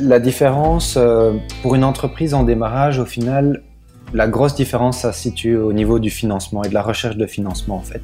La 0.00 0.18
différence 0.20 0.94
euh, 0.96 1.34
pour 1.60 1.74
une 1.74 1.84
entreprise 1.84 2.32
en 2.32 2.44
démarrage, 2.44 2.98
au 2.98 3.04
final, 3.04 3.62
la 4.14 4.26
grosse 4.26 4.54
différence, 4.54 5.00
ça 5.00 5.12
se 5.12 5.20
situe 5.20 5.56
au 5.58 5.74
niveau 5.74 5.98
du 5.98 6.08
financement 6.08 6.64
et 6.64 6.70
de 6.70 6.74
la 6.74 6.82
recherche 6.82 7.16
de 7.18 7.26
financement 7.26 7.76
en 7.76 7.82
fait. 7.82 8.02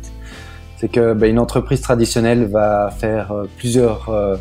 C'est 0.77 0.89
que 0.89 1.15
ben, 1.15 1.31
une 1.31 1.39
entreprise 1.39 1.81
traditionnelle 1.81 2.45
va 2.45 2.91
faire 2.91 3.33
euh, 3.33 3.45
plusieurs 3.57 4.11
euh, 4.11 4.37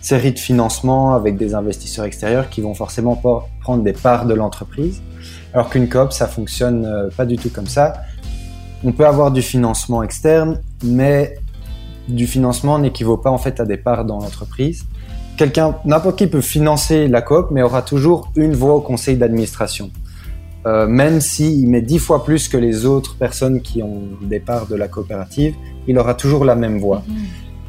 séries 0.00 0.32
de 0.32 0.38
financements 0.38 1.14
avec 1.14 1.36
des 1.36 1.54
investisseurs 1.54 2.04
extérieurs 2.04 2.48
qui 2.48 2.60
vont 2.60 2.74
forcément 2.74 3.20
prendre 3.60 3.82
des 3.82 3.92
parts 3.92 4.26
de 4.26 4.34
l'entreprise, 4.34 5.02
alors 5.52 5.68
qu'une 5.68 5.88
coop, 5.88 6.12
ça 6.12 6.26
fonctionne 6.26 6.84
euh, 6.86 7.08
pas 7.16 7.26
du 7.26 7.36
tout 7.36 7.50
comme 7.50 7.66
ça. 7.66 7.94
On 8.82 8.92
peut 8.92 9.06
avoir 9.06 9.30
du 9.30 9.42
financement 9.42 10.02
externe, 10.02 10.60
mais 10.82 11.36
du 12.08 12.26
financement 12.26 12.78
n'équivaut 12.78 13.18
pas 13.18 13.30
en 13.30 13.38
fait 13.38 13.60
à 13.60 13.64
des 13.64 13.76
parts 13.76 14.04
dans 14.04 14.18
l'entreprise. 14.18 14.84
Quelqu'un, 15.36 15.76
n'importe 15.84 16.18
qui 16.18 16.26
peut 16.26 16.40
financer 16.40 17.08
la 17.08 17.22
coop, 17.22 17.48
mais 17.50 17.62
aura 17.62 17.82
toujours 17.82 18.30
une 18.36 18.52
voix 18.52 18.74
au 18.74 18.80
conseil 18.80 19.16
d'administration. 19.16 19.90
Euh, 20.66 20.86
même 20.86 21.20
s'il 21.22 21.68
met 21.68 21.80
dix 21.80 21.98
fois 21.98 22.24
plus 22.24 22.48
que 22.48 22.58
les 22.58 22.84
autres 22.84 23.16
personnes 23.16 23.62
qui 23.62 23.82
ont 23.82 24.02
des 24.20 24.40
parts 24.40 24.66
de 24.66 24.76
la 24.76 24.88
coopérative, 24.88 25.54
il 25.88 25.98
aura 25.98 26.14
toujours 26.14 26.44
la 26.44 26.54
même 26.54 26.78
voix. 26.78 27.02
Mmh. 27.06 27.14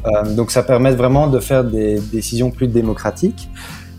Euh, 0.06 0.36
donc 0.36 0.52
ça 0.52 0.64
permet 0.64 0.92
vraiment 0.92 1.28
de 1.28 1.40
faire 1.40 1.64
des 1.64 2.00
décisions 2.00 2.52
plus 2.52 2.68
démocratiques. 2.68 3.50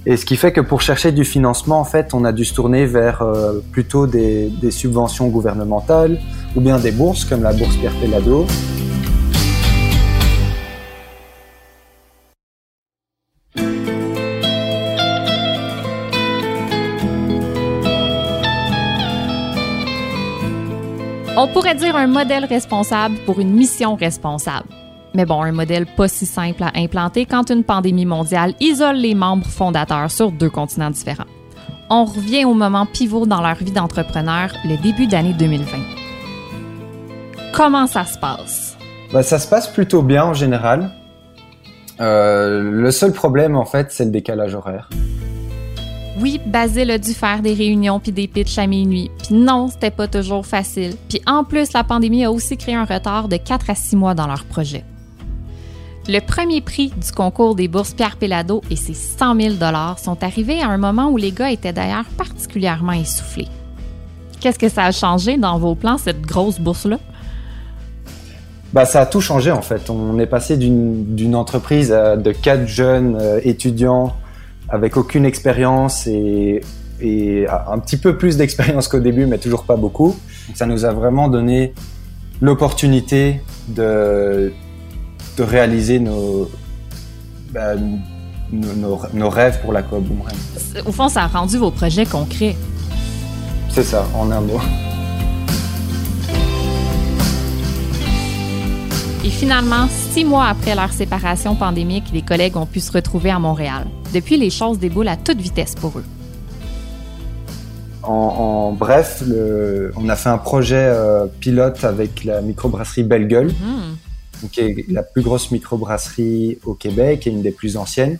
Et 0.04 0.16
ce 0.16 0.24
qui 0.24 0.36
fait 0.36 0.52
que 0.52 0.60
pour 0.60 0.80
chercher 0.80 1.12
du 1.12 1.24
financement, 1.24 1.78
en 1.78 1.84
fait, 1.84 2.12
on 2.12 2.24
a 2.24 2.32
dû 2.32 2.44
se 2.44 2.54
tourner 2.54 2.86
vers 2.86 3.22
euh, 3.22 3.60
plutôt 3.70 4.08
des, 4.08 4.48
des, 4.48 4.72
subventions 4.72 5.28
gouvernementales 5.28 6.18
ou 6.56 6.60
bien 6.60 6.80
des 6.80 6.90
bourses 6.90 7.24
comme 7.24 7.42
la 7.44 7.52
bourse 7.52 7.76
Pierre 7.76 7.94
Pellado. 8.00 8.46
On 21.34 21.48
pourrait 21.48 21.74
dire 21.76 21.96
un 21.96 22.08
modèle 22.08 22.44
responsable 22.44 23.16
pour 23.24 23.40
une 23.40 23.52
mission 23.52 23.94
responsable. 23.94 24.68
Mais 25.14 25.26
bon, 25.26 25.42
un 25.42 25.52
modèle 25.52 25.86
pas 25.86 26.08
si 26.08 26.24
simple 26.24 26.62
à 26.62 26.72
implanter 26.74 27.26
quand 27.26 27.50
une 27.50 27.64
pandémie 27.64 28.06
mondiale 28.06 28.54
isole 28.60 28.96
les 28.96 29.14
membres 29.14 29.46
fondateurs 29.46 30.10
sur 30.10 30.32
deux 30.32 30.48
continents 30.48 30.90
différents. 30.90 31.26
On 31.90 32.04
revient 32.06 32.46
au 32.46 32.54
moment 32.54 32.86
pivot 32.86 33.26
dans 33.26 33.42
leur 33.42 33.56
vie 33.56 33.72
d'entrepreneur, 33.72 34.50
le 34.64 34.80
début 34.82 35.06
d'année 35.06 35.34
2020. 35.34 35.66
Comment 37.52 37.86
ça 37.86 38.06
se 38.06 38.18
passe? 38.18 38.78
Ben, 39.12 39.22
ça 39.22 39.38
se 39.38 39.46
passe 39.46 39.68
plutôt 39.68 40.00
bien 40.00 40.24
en 40.24 40.32
général. 40.32 40.90
Euh, 42.00 42.62
le 42.62 42.90
seul 42.90 43.12
problème, 43.12 43.56
en 43.56 43.66
fait, 43.66 43.88
c'est 43.90 44.06
le 44.06 44.10
décalage 44.10 44.54
horaire. 44.54 44.88
Oui, 46.18 46.40
Basile 46.46 46.90
a 46.90 46.98
dû 46.98 47.12
faire 47.12 47.40
des 47.42 47.52
réunions 47.52 48.00
puis 48.00 48.12
des 48.12 48.28
pitchs 48.28 48.58
à 48.58 48.66
minuit. 48.66 49.10
Puis 49.18 49.34
non, 49.34 49.68
c'était 49.68 49.90
pas 49.90 50.08
toujours 50.08 50.46
facile. 50.46 50.94
Puis 51.10 51.20
en 51.26 51.44
plus, 51.44 51.74
la 51.74 51.84
pandémie 51.84 52.24
a 52.24 52.32
aussi 52.32 52.56
créé 52.56 52.74
un 52.74 52.84
retard 52.84 53.28
de 53.28 53.36
4 53.36 53.68
à 53.68 53.74
6 53.74 53.96
mois 53.96 54.14
dans 54.14 54.26
leur 54.26 54.44
projet. 54.44 54.84
Le 56.08 56.18
premier 56.18 56.60
prix 56.60 56.92
du 56.96 57.12
concours 57.12 57.54
des 57.54 57.68
bourses 57.68 57.94
Pierre 57.94 58.16
Pellado 58.16 58.60
et 58.70 58.76
ses 58.76 58.94
100 58.94 59.40
000 59.40 59.54
sont 60.02 60.20
arrivés 60.24 60.60
à 60.60 60.66
un 60.66 60.76
moment 60.76 61.10
où 61.10 61.16
les 61.16 61.30
gars 61.30 61.52
étaient 61.52 61.72
d'ailleurs 61.72 62.06
particulièrement 62.16 62.92
essoufflés. 62.92 63.46
Qu'est-ce 64.40 64.58
que 64.58 64.68
ça 64.68 64.82
a 64.82 64.90
changé 64.90 65.36
dans 65.36 65.58
vos 65.58 65.76
plans, 65.76 65.98
cette 65.98 66.22
grosse 66.22 66.58
bourse-là? 66.58 66.98
Bah, 68.72 68.84
ça 68.84 69.02
a 69.02 69.06
tout 69.06 69.20
changé 69.20 69.52
en 69.52 69.62
fait. 69.62 69.90
On 69.90 70.18
est 70.18 70.26
passé 70.26 70.56
d'une 70.56 71.36
entreprise 71.36 71.90
de 71.90 72.32
quatre 72.32 72.66
jeunes 72.66 73.16
euh, 73.20 73.40
étudiants 73.44 74.16
avec 74.68 74.96
aucune 74.96 75.24
expérience 75.24 76.08
et, 76.08 76.62
un 77.04 77.78
petit 77.78 77.96
peu 77.96 78.16
plus 78.16 78.36
d'expérience 78.36 78.88
qu'au 78.88 79.00
début, 79.00 79.26
mais 79.26 79.38
toujours 79.38 79.64
pas 79.64 79.76
beaucoup. 79.76 80.16
ça 80.54 80.66
nous 80.66 80.84
a 80.84 80.92
vraiment 80.92 81.28
donné 81.28 81.74
l'opportunité 82.40 83.40
de, 83.68 84.52
de 85.36 85.42
réaliser 85.42 85.98
nos, 85.98 86.50
bah, 87.52 87.74
nos, 88.52 89.00
nos, 89.14 89.30
rêves 89.30 89.60
pour 89.60 89.72
la 89.72 89.82
Coop 89.82 90.04
Boomerang. 90.04 90.34
Au 90.84 90.92
fond, 90.92 91.08
ça 91.08 91.22
a 91.22 91.26
rendu 91.26 91.56
vos 91.56 91.70
projets 91.70 92.04
concrets. 92.04 92.56
C'est 93.70 93.82
ça, 93.82 94.06
en 94.14 94.30
un 94.30 94.40
mot. 94.40 94.60
Et 99.24 99.30
finalement, 99.30 99.86
six 99.88 100.24
mois 100.24 100.46
après 100.46 100.74
leur 100.74 100.92
séparation 100.92 101.54
pandémique, 101.54 102.04
les 102.12 102.22
collègues 102.22 102.56
ont 102.56 102.66
pu 102.66 102.80
se 102.80 102.92
retrouver 102.92 103.30
à 103.30 103.38
Montréal. 103.38 103.86
Depuis, 104.12 104.36
les 104.36 104.50
choses 104.50 104.78
déboulent 104.78 105.08
à 105.08 105.16
toute 105.16 105.40
vitesse 105.40 105.74
pour 105.74 105.98
eux. 105.98 106.04
En, 108.02 108.72
bref, 108.72 109.22
on 109.96 110.08
a 110.08 110.16
fait 110.16 110.28
un 110.28 110.38
projet 110.38 110.74
euh, 110.76 111.26
pilote 111.38 111.84
avec 111.84 112.24
la 112.24 112.40
microbrasserie 112.42 113.04
Belle 113.04 113.28
Gueule. 113.28 113.48
Hmm 113.48 113.94
qui 114.48 114.60
est 114.60 114.84
la 114.88 115.02
plus 115.02 115.22
grosse 115.22 115.50
microbrasserie 115.50 116.58
au 116.64 116.74
Québec 116.74 117.26
et 117.26 117.30
une 117.30 117.42
des 117.42 117.50
plus 117.50 117.76
anciennes. 117.76 118.18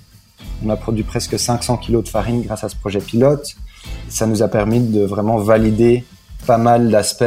On 0.65 0.71
a 0.71 0.77
produit 0.77 1.05
presque 1.05 1.39
500 1.39 1.79
kg 1.79 2.03
de 2.03 2.09
farine 2.09 2.43
grâce 2.43 2.65
à 2.65 2.69
ce 2.69 2.77
projet 2.77 3.01
pilote. 3.01 3.55
Ça 4.09 4.27
nous 4.27 4.43
a 4.43 4.49
permis 4.49 4.81
de 4.81 5.05
vraiment 5.05 5.39
valider 5.39 6.05
pas 6.47 6.59
mal 6.59 6.91
d'aspects 6.91 7.25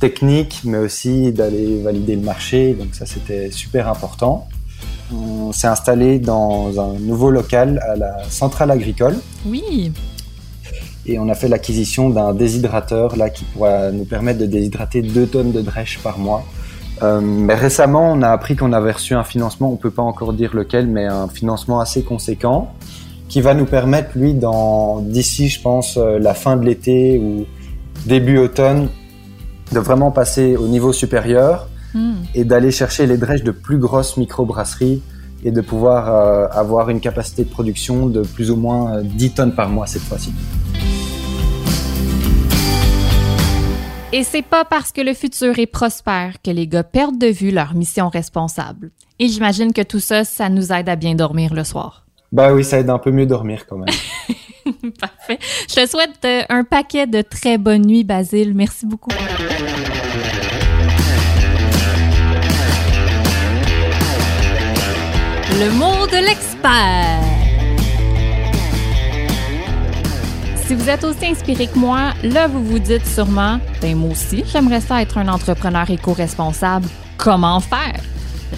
techniques, 0.00 0.60
mais 0.64 0.78
aussi 0.78 1.32
d'aller 1.32 1.80
valider 1.82 2.16
le 2.16 2.22
marché. 2.22 2.74
Donc 2.74 2.94
ça, 2.94 3.06
c'était 3.06 3.50
super 3.50 3.88
important. 3.88 4.46
On 5.12 5.52
s'est 5.52 5.66
installé 5.66 6.18
dans 6.18 6.80
un 6.80 6.98
nouveau 6.98 7.30
local 7.30 7.80
à 7.86 7.96
la 7.96 8.24
centrale 8.30 8.70
agricole. 8.70 9.16
Oui. 9.46 9.92
Et 11.06 11.18
on 11.18 11.28
a 11.28 11.34
fait 11.34 11.48
l'acquisition 11.48 12.08
d'un 12.08 12.32
déshydrateur 12.32 13.16
là 13.16 13.28
qui 13.28 13.44
pourra 13.44 13.90
nous 13.92 14.04
permettre 14.04 14.38
de 14.38 14.46
déshydrater 14.46 15.02
2 15.02 15.26
tonnes 15.26 15.52
de 15.52 15.60
drèche 15.60 15.98
par 16.02 16.18
mois. 16.18 16.44
Euh, 17.04 17.20
mais 17.20 17.54
récemment, 17.54 18.12
on 18.12 18.22
a 18.22 18.30
appris 18.30 18.56
qu'on 18.56 18.72
avait 18.72 18.92
reçu 18.92 19.14
un 19.14 19.24
financement, 19.24 19.70
on 19.70 19.76
peut 19.76 19.90
pas 19.90 20.02
encore 20.02 20.32
dire 20.32 20.54
lequel, 20.54 20.86
mais 20.86 21.06
un 21.06 21.28
financement 21.28 21.80
assez 21.80 22.02
conséquent 22.02 22.72
qui 23.28 23.40
va 23.40 23.54
nous 23.54 23.64
permettre, 23.64 24.10
lui, 24.16 24.34
d'ici, 25.02 25.48
je 25.48 25.60
pense, 25.60 25.96
euh, 25.96 26.18
la 26.18 26.34
fin 26.34 26.56
de 26.56 26.64
l'été 26.64 27.18
ou 27.18 27.46
début 28.06 28.38
automne, 28.38 28.88
de 29.72 29.78
vraiment 29.80 30.10
passer 30.10 30.56
au 30.56 30.68
niveau 30.68 30.92
supérieur 30.92 31.68
hmm. 31.94 32.14
et 32.34 32.44
d'aller 32.44 32.70
chercher 32.70 33.06
les 33.06 33.16
drèches 33.16 33.42
de 33.42 33.50
plus 33.50 33.78
grosses 33.78 34.16
microbrasseries 34.16 35.02
et 35.42 35.50
de 35.50 35.60
pouvoir 35.60 36.14
euh, 36.14 36.46
avoir 36.52 36.90
une 36.90 37.00
capacité 37.00 37.44
de 37.44 37.50
production 37.50 38.06
de 38.06 38.22
plus 38.22 38.50
ou 38.50 38.56
moins 38.56 39.02
10 39.02 39.30
tonnes 39.32 39.54
par 39.54 39.68
mois 39.68 39.86
cette 39.86 40.02
fois-ci. 40.02 40.32
Et 44.16 44.22
c'est 44.22 44.42
pas 44.42 44.64
parce 44.64 44.92
que 44.92 45.00
le 45.00 45.12
futur 45.12 45.58
est 45.58 45.66
prospère 45.66 46.40
que 46.40 46.52
les 46.52 46.68
gars 46.68 46.84
perdent 46.84 47.18
de 47.18 47.26
vue 47.26 47.50
leur 47.50 47.74
mission 47.74 48.08
responsable. 48.08 48.92
Et 49.18 49.26
j'imagine 49.26 49.72
que 49.72 49.82
tout 49.82 49.98
ça, 49.98 50.22
ça 50.22 50.48
nous 50.48 50.72
aide 50.72 50.88
à 50.88 50.94
bien 50.94 51.16
dormir 51.16 51.52
le 51.52 51.64
soir. 51.64 52.06
Bah 52.30 52.54
oui, 52.54 52.62
ça 52.62 52.78
aide 52.78 52.90
un 52.90 53.00
peu 53.00 53.10
mieux 53.10 53.26
dormir 53.26 53.66
quand 53.66 53.76
même. 53.76 53.88
Parfait. 55.00 55.40
Je 55.68 55.74
te 55.74 55.90
souhaite 55.90 56.24
euh, 56.24 56.42
un 56.48 56.62
paquet 56.62 57.08
de 57.08 57.22
très 57.22 57.58
bonnes 57.58 57.86
nuits, 57.86 58.04
Basile. 58.04 58.54
Merci 58.54 58.86
beaucoup. 58.86 59.10
Le 65.50 65.70
mot 65.72 66.06
de 66.06 66.24
l'expert. 66.24 67.33
Vous 70.76 70.90
êtes 70.90 71.04
aussi 71.04 71.26
inspiré 71.26 71.68
que 71.68 71.78
moi, 71.78 72.12
là, 72.24 72.48
vous 72.48 72.62
vous 72.64 72.78
dites 72.80 73.06
sûrement, 73.06 73.60
ben 73.80 73.96
moi 73.96 74.10
aussi, 74.10 74.44
j'aimerais 74.52 74.80
ça 74.80 75.00
être 75.00 75.18
un 75.18 75.28
entrepreneur 75.28 75.88
éco-responsable. 75.88 76.88
Comment 77.16 77.60
faire? 77.60 78.00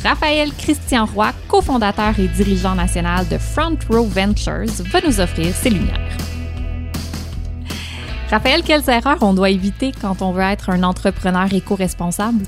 Raphaël 0.02 0.50
Christian 0.56 1.04
Roy, 1.04 1.32
cofondateur 1.46 2.18
et 2.18 2.28
dirigeant 2.28 2.74
national 2.74 3.28
de 3.28 3.36
Front 3.36 3.76
Row 3.90 4.06
Ventures, 4.06 4.72
va 4.90 5.00
nous 5.06 5.20
offrir 5.20 5.54
ses 5.54 5.70
lumières. 5.70 6.35
Raphaël, 8.30 8.62
quelles 8.64 8.82
erreurs 8.90 9.18
on 9.20 9.34
doit 9.34 9.50
éviter 9.50 9.92
quand 10.00 10.20
on 10.20 10.32
veut 10.32 10.42
être 10.42 10.70
un 10.70 10.82
entrepreneur 10.82 11.46
éco-responsable? 11.52 12.44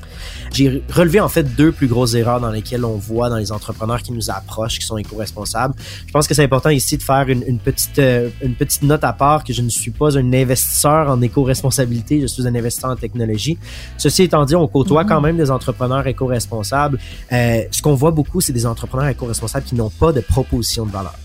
J'ai 0.51 0.83
relevé 0.91 1.21
en 1.21 1.29
fait 1.29 1.55
deux 1.55 1.71
plus 1.71 1.87
grosses 1.87 2.15
erreurs 2.15 2.41
dans 2.41 2.51
lesquelles 2.51 2.83
on 2.83 2.97
voit 2.97 3.29
dans 3.29 3.37
les 3.37 3.53
entrepreneurs 3.53 4.01
qui 4.01 4.11
nous 4.11 4.29
approchent, 4.29 4.77
qui 4.77 4.85
sont 4.85 4.97
éco-responsables. 4.97 5.73
Je 6.05 6.11
pense 6.11 6.27
que 6.27 6.33
c'est 6.33 6.43
important 6.43 6.69
ici 6.69 6.97
de 6.97 7.03
faire 7.03 7.29
une, 7.29 7.59
petite, 7.59 7.97
euh, 7.97 8.29
une 8.41 8.55
petite 8.55 8.83
note 8.83 9.05
à 9.05 9.13
part 9.13 9.45
que 9.45 9.53
je 9.53 9.61
ne 9.61 9.69
suis 9.69 9.91
pas 9.91 10.17
un 10.17 10.33
investisseur 10.33 11.09
en 11.09 11.21
éco-responsabilité, 11.21 12.19
je 12.19 12.27
suis 12.27 12.45
un 12.45 12.53
investisseur 12.53 12.91
en 12.91 12.97
technologie. 12.97 13.57
Ceci 13.97 14.23
étant 14.23 14.43
dit, 14.43 14.55
on 14.55 14.67
côtoie 14.67 15.05
quand 15.05 15.21
mhm. 15.21 15.27
même 15.27 15.37
des 15.37 15.49
entrepreneurs 15.49 16.05
éco-responsables. 16.05 16.99
Euh, 17.31 17.63
ce 17.71 17.81
qu'on 17.81 17.95
voit 17.95 18.11
beaucoup, 18.11 18.41
c'est 18.41 18.53
des 18.53 18.65
entrepreneurs 18.65 19.07
éco-responsables 19.07 19.65
qui 19.65 19.75
n'ont 19.75 19.89
pas 19.89 20.11
de 20.11 20.19
proposition 20.19 20.85
de 20.85 20.91
valeur. 20.91 21.15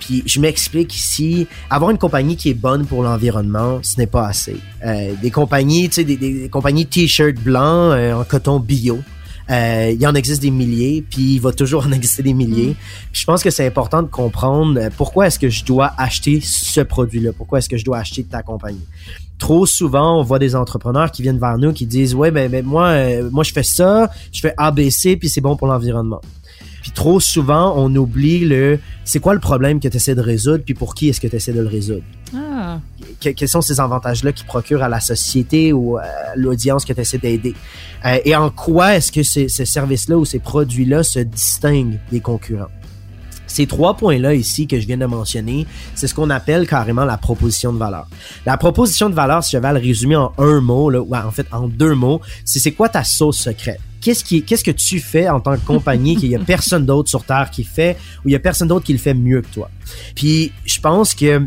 Puis 0.00 0.22
je 0.26 0.40
m'explique 0.40 0.94
ici, 0.94 1.46
avoir 1.70 1.90
une 1.90 1.98
compagnie 1.98 2.36
qui 2.36 2.50
est 2.50 2.54
bonne 2.54 2.86
pour 2.86 3.02
l'environnement, 3.02 3.80
ce 3.82 3.98
n'est 3.98 4.06
pas 4.06 4.26
assez. 4.26 4.56
Euh, 4.84 5.12
des 5.20 5.30
compagnies, 5.30 5.88
tu 5.88 5.96
sais, 5.96 6.04
des, 6.04 6.16
des, 6.16 6.48
compagnies 6.48 6.86
t-shirt 6.86 7.36
blanc 7.36 7.90
euh, 7.92 8.14
en 8.14 8.24
coton 8.24 8.60
bio. 8.60 9.00
Euh, 9.50 9.92
il 9.94 10.00
y 10.00 10.06
en 10.06 10.14
existe 10.14 10.42
des 10.42 10.50
milliers, 10.50 11.04
puis 11.08 11.34
il 11.34 11.40
va 11.40 11.52
toujours 11.52 11.86
en 11.86 11.92
exister 11.92 12.22
des 12.22 12.34
milliers. 12.34 12.70
Mm. 12.70 12.76
je 13.12 13.24
pense 13.24 13.42
que 13.42 13.50
c'est 13.50 13.66
important 13.66 14.02
de 14.02 14.08
comprendre 14.08 14.80
euh, 14.80 14.88
pourquoi 14.96 15.28
est-ce 15.28 15.38
que 15.38 15.48
je 15.48 15.64
dois 15.64 15.92
acheter 15.98 16.40
ce 16.42 16.80
produit-là, 16.80 17.32
pourquoi 17.36 17.58
est-ce 17.58 17.68
que 17.68 17.76
je 17.76 17.84
dois 17.84 17.98
acheter 17.98 18.24
ta 18.24 18.42
compagnie? 18.42 18.86
Trop 19.38 19.66
souvent, 19.66 20.18
on 20.18 20.22
voit 20.22 20.38
des 20.38 20.56
entrepreneurs 20.56 21.10
qui 21.10 21.22
viennent 21.22 21.38
vers 21.38 21.58
nous 21.58 21.72
qui 21.72 21.86
disent 21.86 22.14
ouais 22.14 22.30
ben, 22.30 22.50
ben 22.50 22.64
moi 22.64 22.88
euh, 22.88 23.28
moi 23.30 23.44
je 23.44 23.52
fais 23.52 23.62
ça, 23.62 24.10
je 24.32 24.40
fais 24.40 24.54
ABC 24.56 25.16
puis 25.16 25.28
c'est 25.28 25.42
bon 25.42 25.56
pour 25.56 25.66
l'environnement. 25.66 26.20
Trop 26.96 27.20
souvent, 27.20 27.74
on 27.76 27.94
oublie 27.94 28.46
le 28.46 28.80
c'est 29.04 29.20
quoi 29.20 29.34
le 29.34 29.40
problème 29.40 29.80
que 29.80 29.86
tu 29.86 29.98
essaies 29.98 30.14
de 30.14 30.22
résoudre, 30.22 30.64
puis 30.64 30.72
pour 30.72 30.94
qui 30.94 31.10
est-ce 31.10 31.20
que 31.20 31.28
tu 31.28 31.36
essaies 31.36 31.52
de 31.52 31.60
le 31.60 31.68
résoudre? 31.68 32.02
Ah. 32.34 32.80
quels 33.20 33.48
sont 33.48 33.60
ces 33.60 33.78
avantages-là 33.80 34.32
qui 34.32 34.44
procurent 34.44 34.82
à 34.82 34.88
la 34.88 34.98
société 34.98 35.72
ou 35.74 35.98
à 35.98 36.34
l'audience 36.36 36.86
que 36.86 36.94
tu 36.94 37.00
essaies 37.00 37.18
d'aider? 37.18 37.54
Euh, 38.06 38.18
et 38.24 38.34
en 38.34 38.48
quoi 38.48 38.96
est-ce 38.96 39.12
que 39.12 39.22
ces, 39.22 39.48
ces 39.48 39.66
services-là 39.66 40.16
ou 40.16 40.24
ces 40.24 40.38
produits-là 40.38 41.02
se 41.02 41.18
distinguent 41.18 42.00
des 42.10 42.20
concurrents? 42.20 42.70
Ces 43.46 43.66
trois 43.66 43.96
points-là 43.96 44.34
ici 44.34 44.66
que 44.66 44.80
je 44.80 44.86
viens 44.86 44.98
de 44.98 45.06
mentionner, 45.06 45.66
c'est 45.94 46.06
ce 46.06 46.14
qu'on 46.14 46.30
appelle 46.30 46.66
carrément 46.66 47.04
la 47.04 47.16
proposition 47.16 47.72
de 47.72 47.78
valeur. 47.78 48.06
La 48.44 48.56
proposition 48.56 49.08
de 49.08 49.14
valeur, 49.14 49.44
si 49.44 49.56
je 49.56 49.60
vais 49.60 49.72
le 49.72 49.80
résumer 49.80 50.16
en 50.16 50.32
un 50.38 50.60
mot, 50.60 50.90
là, 50.90 51.00
ou 51.00 51.14
en 51.14 51.30
fait 51.30 51.46
en 51.52 51.68
deux 51.68 51.94
mots, 51.94 52.20
c'est 52.44 52.58
c'est 52.58 52.72
quoi 52.72 52.88
ta 52.88 53.04
sauce 53.04 53.38
secrète? 53.38 53.80
qu'est-ce 54.06 54.22
qui, 54.22 54.44
qu'est-ce 54.44 54.62
que 54.62 54.70
tu 54.70 55.00
fais 55.00 55.28
en 55.28 55.40
tant 55.40 55.56
que 55.56 55.66
compagnie 55.66 56.14
qu'il 56.16 56.30
y 56.30 56.36
a 56.36 56.38
personne 56.38 56.86
d'autre 56.86 57.08
sur 57.08 57.24
terre 57.24 57.50
qui 57.50 57.64
fait 57.64 57.96
ou 58.24 58.28
il 58.28 58.32
y 58.32 58.36
a 58.36 58.38
personne 58.38 58.68
d'autre 58.68 58.84
qui 58.84 58.92
le 58.92 59.00
fait 59.00 59.14
mieux 59.14 59.42
que 59.42 59.48
toi? 59.48 59.68
Puis 60.14 60.52
je 60.64 60.78
pense 60.78 61.12
que 61.12 61.42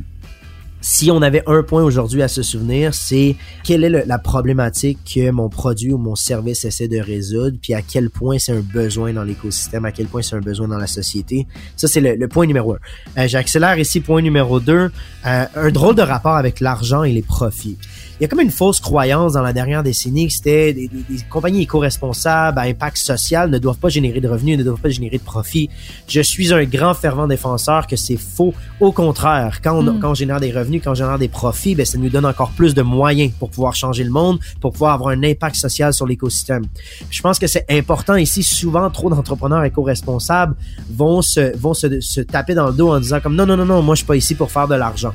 si 0.81 1.11
on 1.11 1.21
avait 1.21 1.43
un 1.45 1.63
point 1.63 1.83
aujourd'hui 1.83 2.21
à 2.21 2.27
se 2.27 2.41
souvenir, 2.41 2.93
c'est 2.93 3.35
quelle 3.63 3.83
est 3.83 4.05
la 4.05 4.17
problématique 4.17 4.99
que 5.13 5.29
mon 5.31 5.49
produit 5.49 5.91
ou 5.91 5.97
mon 5.97 6.15
service 6.15 6.63
essaie 6.63 6.87
de 6.87 6.99
résoudre, 6.99 7.57
puis 7.61 7.73
à 7.73 7.81
quel 7.81 8.09
point 8.09 8.39
c'est 8.39 8.53
un 8.53 8.61
besoin 8.61 9.13
dans 9.13 9.23
l'écosystème, 9.23 9.85
à 9.85 9.91
quel 9.91 10.07
point 10.07 10.21
c'est 10.21 10.35
un 10.35 10.41
besoin 10.41 10.67
dans 10.67 10.77
la 10.77 10.87
société. 10.87 11.47
Ça, 11.75 11.87
c'est 11.87 12.01
le, 12.01 12.27
point 12.27 12.45
numéro 12.45 12.73
un. 12.73 12.79
Euh, 13.17 13.27
j'accélère 13.27 13.77
ici, 13.77 13.99
point 13.99 14.21
numéro 14.21 14.59
deux, 14.59 14.89
euh, 15.25 15.45
un 15.55 15.71
drôle 15.71 15.95
de 15.95 16.01
rapport 16.01 16.35
avec 16.35 16.59
l'argent 16.59 17.03
et 17.03 17.11
les 17.11 17.23
profits 17.23 17.77
il 18.19 18.23
y 18.23 18.25
a 18.25 18.27
comme 18.27 18.41
une 18.41 18.51
fausse 18.51 18.81
croyance 18.81 19.33
dans 19.33 19.41
la 19.41 19.53
dernière 19.53 19.81
décennie 19.81 20.27
que 20.27 20.33
c'était 20.33 20.73
des, 20.73 20.89
compagnies 21.29 21.61
éco-responsables 21.61 22.59
à 22.59 22.63
impact 22.63 22.97
social 22.97 23.49
ne 23.49 23.57
doivent 23.57 23.77
pas 23.77 23.87
générer 23.87 24.19
de 24.19 24.27
revenus, 24.27 24.57
ne 24.57 24.63
doivent 24.63 24.81
pas 24.81 24.89
générer 24.89 25.17
de 25.17 25.23
profits. 25.23 25.69
Je 26.05 26.19
suis 26.19 26.53
un 26.53 26.65
grand 26.65 26.93
fervent 26.93 27.27
défenseur 27.27 27.87
que 27.87 27.95
c'est 27.95 28.17
faux. 28.17 28.53
Au 28.81 28.91
contraire, 28.91 29.61
quand 29.63 29.73
on, 29.73 29.83
hmm. 29.83 29.99
quand 30.01 30.11
on 30.11 30.15
génère 30.15 30.41
des 30.41 30.51
revenus, 30.51 30.68
revenus, 30.69 30.81
quand 30.83 30.91
on 30.91 30.95
génère 30.95 31.19
des 31.19 31.27
profits, 31.27 31.75
ben, 31.75 31.85
ça 31.85 31.97
nous 31.97 32.09
donne 32.09 32.25
encore 32.25 32.51
plus 32.51 32.73
de 32.73 32.81
moyens 32.81 33.31
pour 33.39 33.49
pouvoir 33.49 33.75
changer 33.75 34.03
le 34.03 34.11
monde, 34.11 34.39
pour 34.61 34.71
pouvoir 34.71 34.93
avoir 34.93 35.09
un 35.09 35.23
impact 35.23 35.55
social 35.55 35.93
sur 35.93 36.05
l'écosystème. 36.05 36.65
Je 37.09 37.21
pense 37.21 37.39
que 37.39 37.47
c'est 37.47 37.65
important 37.69 38.15
ici. 38.15 38.43
Souvent, 38.43 38.89
trop 38.89 39.09
d'entrepreneurs 39.09 39.63
éco-responsables 39.63 40.55
vont 40.89 41.21
se 41.21 41.57
vont 41.57 41.73
se, 41.73 42.21
taper 42.21 42.53
dans 42.53 42.67
le 42.67 42.73
dos 42.73 42.89
en 42.89 42.99
disant 42.99 43.19
comme 43.19 43.35
non 43.35 43.45
non 43.45 43.57
non 43.57 43.65
non, 43.65 43.81
moi 43.81 43.95
je 43.95 43.99
suis 43.99 44.07
pas 44.07 44.15
ici 44.15 44.35
pour 44.35 44.51
faire 44.51 44.67
de 44.67 44.75
l'argent. 44.75 45.13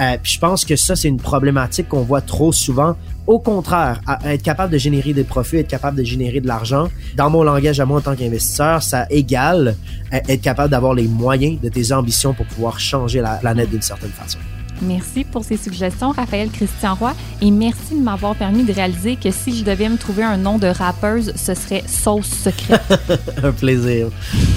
Euh, 0.00 0.16
puis 0.22 0.32
je 0.32 0.38
pense 0.38 0.64
que 0.64 0.76
ça 0.76 0.96
c'est 0.96 1.08
une 1.08 1.20
problématique 1.20 1.88
qu'on 1.88 2.02
voit 2.02 2.20
trop 2.20 2.52
souvent. 2.52 2.96
Au 3.26 3.40
contraire, 3.40 4.00
être 4.24 4.42
capable 4.42 4.72
de 4.72 4.78
générer 4.78 5.12
des 5.12 5.24
profits, 5.24 5.56
être 5.56 5.68
capable 5.68 5.98
de 5.98 6.04
générer 6.04 6.40
de 6.40 6.46
l'argent, 6.46 6.88
dans 7.16 7.28
mon 7.28 7.42
langage 7.42 7.80
à 7.80 7.84
moi 7.84 7.98
en 7.98 8.00
tant 8.00 8.14
qu'investisseur, 8.14 8.84
ça 8.84 9.06
égale 9.10 9.74
euh, 10.12 10.18
être 10.28 10.42
capable 10.42 10.70
d'avoir 10.70 10.94
les 10.94 11.08
moyens 11.08 11.60
de 11.60 11.68
tes 11.68 11.92
ambitions 11.92 12.34
pour 12.34 12.46
pouvoir 12.46 12.78
changer 12.78 13.20
la 13.20 13.34
planète 13.36 13.70
d'une 13.70 13.82
certaine 13.82 14.10
façon. 14.10 14.38
Merci 14.82 15.24
pour 15.24 15.44
ces 15.44 15.56
suggestions, 15.56 16.10
Raphaël 16.10 16.50
Christian 16.50 16.94
Roy, 16.94 17.14
et 17.40 17.50
merci 17.50 17.94
de 17.94 18.02
m'avoir 18.02 18.34
permis 18.34 18.64
de 18.64 18.72
réaliser 18.72 19.16
que 19.16 19.30
si 19.30 19.56
je 19.56 19.64
devais 19.64 19.88
me 19.88 19.96
trouver 19.96 20.22
un 20.22 20.36
nom 20.36 20.58
de 20.58 20.66
rappeuse, 20.66 21.32
ce 21.36 21.54
serait 21.54 21.84
Sauce 21.86 22.26
Secrète. 22.26 22.82
un 23.42 23.52
plaisir. 23.52 24.08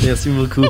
Merci 0.04 0.30
beaucoup. 0.30 0.66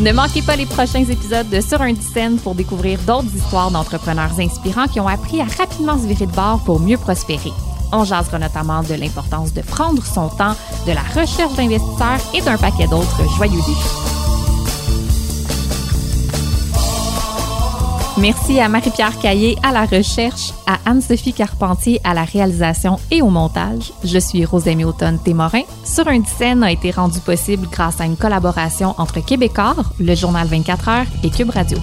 Ne 0.00 0.12
manquez 0.12 0.40
pas 0.40 0.56
les 0.56 0.64
prochains 0.64 1.04
épisodes 1.04 1.50
de 1.50 1.60
Sur 1.60 1.82
un 1.82 1.94
scène 1.94 2.38
pour 2.38 2.54
découvrir 2.54 2.98
d'autres 3.00 3.34
histoires 3.36 3.70
d'entrepreneurs 3.70 4.40
inspirants 4.40 4.86
qui 4.86 4.98
ont 4.98 5.06
appris 5.06 5.42
à 5.42 5.44
rapidement 5.44 5.98
se 5.98 6.06
virer 6.06 6.24
de 6.24 6.32
bord 6.32 6.64
pour 6.64 6.80
mieux 6.80 6.96
prospérer. 6.96 7.50
On 7.92 8.04
jasera 8.04 8.38
notamment 8.38 8.82
de 8.82 8.94
l'importance 8.94 9.52
de 9.52 9.62
prendre 9.62 10.04
son 10.04 10.28
temps, 10.28 10.54
de 10.86 10.92
la 10.92 11.02
recherche 11.20 11.54
d'investisseurs 11.54 12.20
et 12.34 12.40
d'un 12.40 12.56
paquet 12.56 12.86
d'autres 12.86 13.28
joyeux 13.36 13.56
défis. 13.56 14.10
Merci 18.20 18.60
à 18.60 18.68
Marie-Pierre 18.68 19.18
Caillé 19.18 19.56
à 19.62 19.72
la 19.72 19.86
recherche, 19.86 20.52
à 20.66 20.78
Anne-Sophie 20.84 21.32
Carpentier 21.32 22.02
à 22.04 22.12
la 22.12 22.24
réalisation 22.24 22.98
et 23.10 23.22
au 23.22 23.30
montage. 23.30 23.92
Je 24.04 24.18
suis 24.18 24.44
Rosemie 24.44 24.84
Automne 24.84 25.18
Témorin. 25.18 25.62
Sur 25.84 26.06
un 26.06 26.22
scène 26.24 26.62
a 26.62 26.70
été 26.70 26.90
rendu 26.90 27.18
possible 27.20 27.66
grâce 27.70 27.98
à 27.98 28.04
une 28.04 28.18
collaboration 28.18 28.94
entre 28.98 29.24
Québécois, 29.24 29.76
le 29.98 30.14
journal 30.14 30.46
24 30.48 30.88
heures 30.88 31.06
et 31.22 31.30
Cube 31.30 31.50
Radio. 31.50 31.78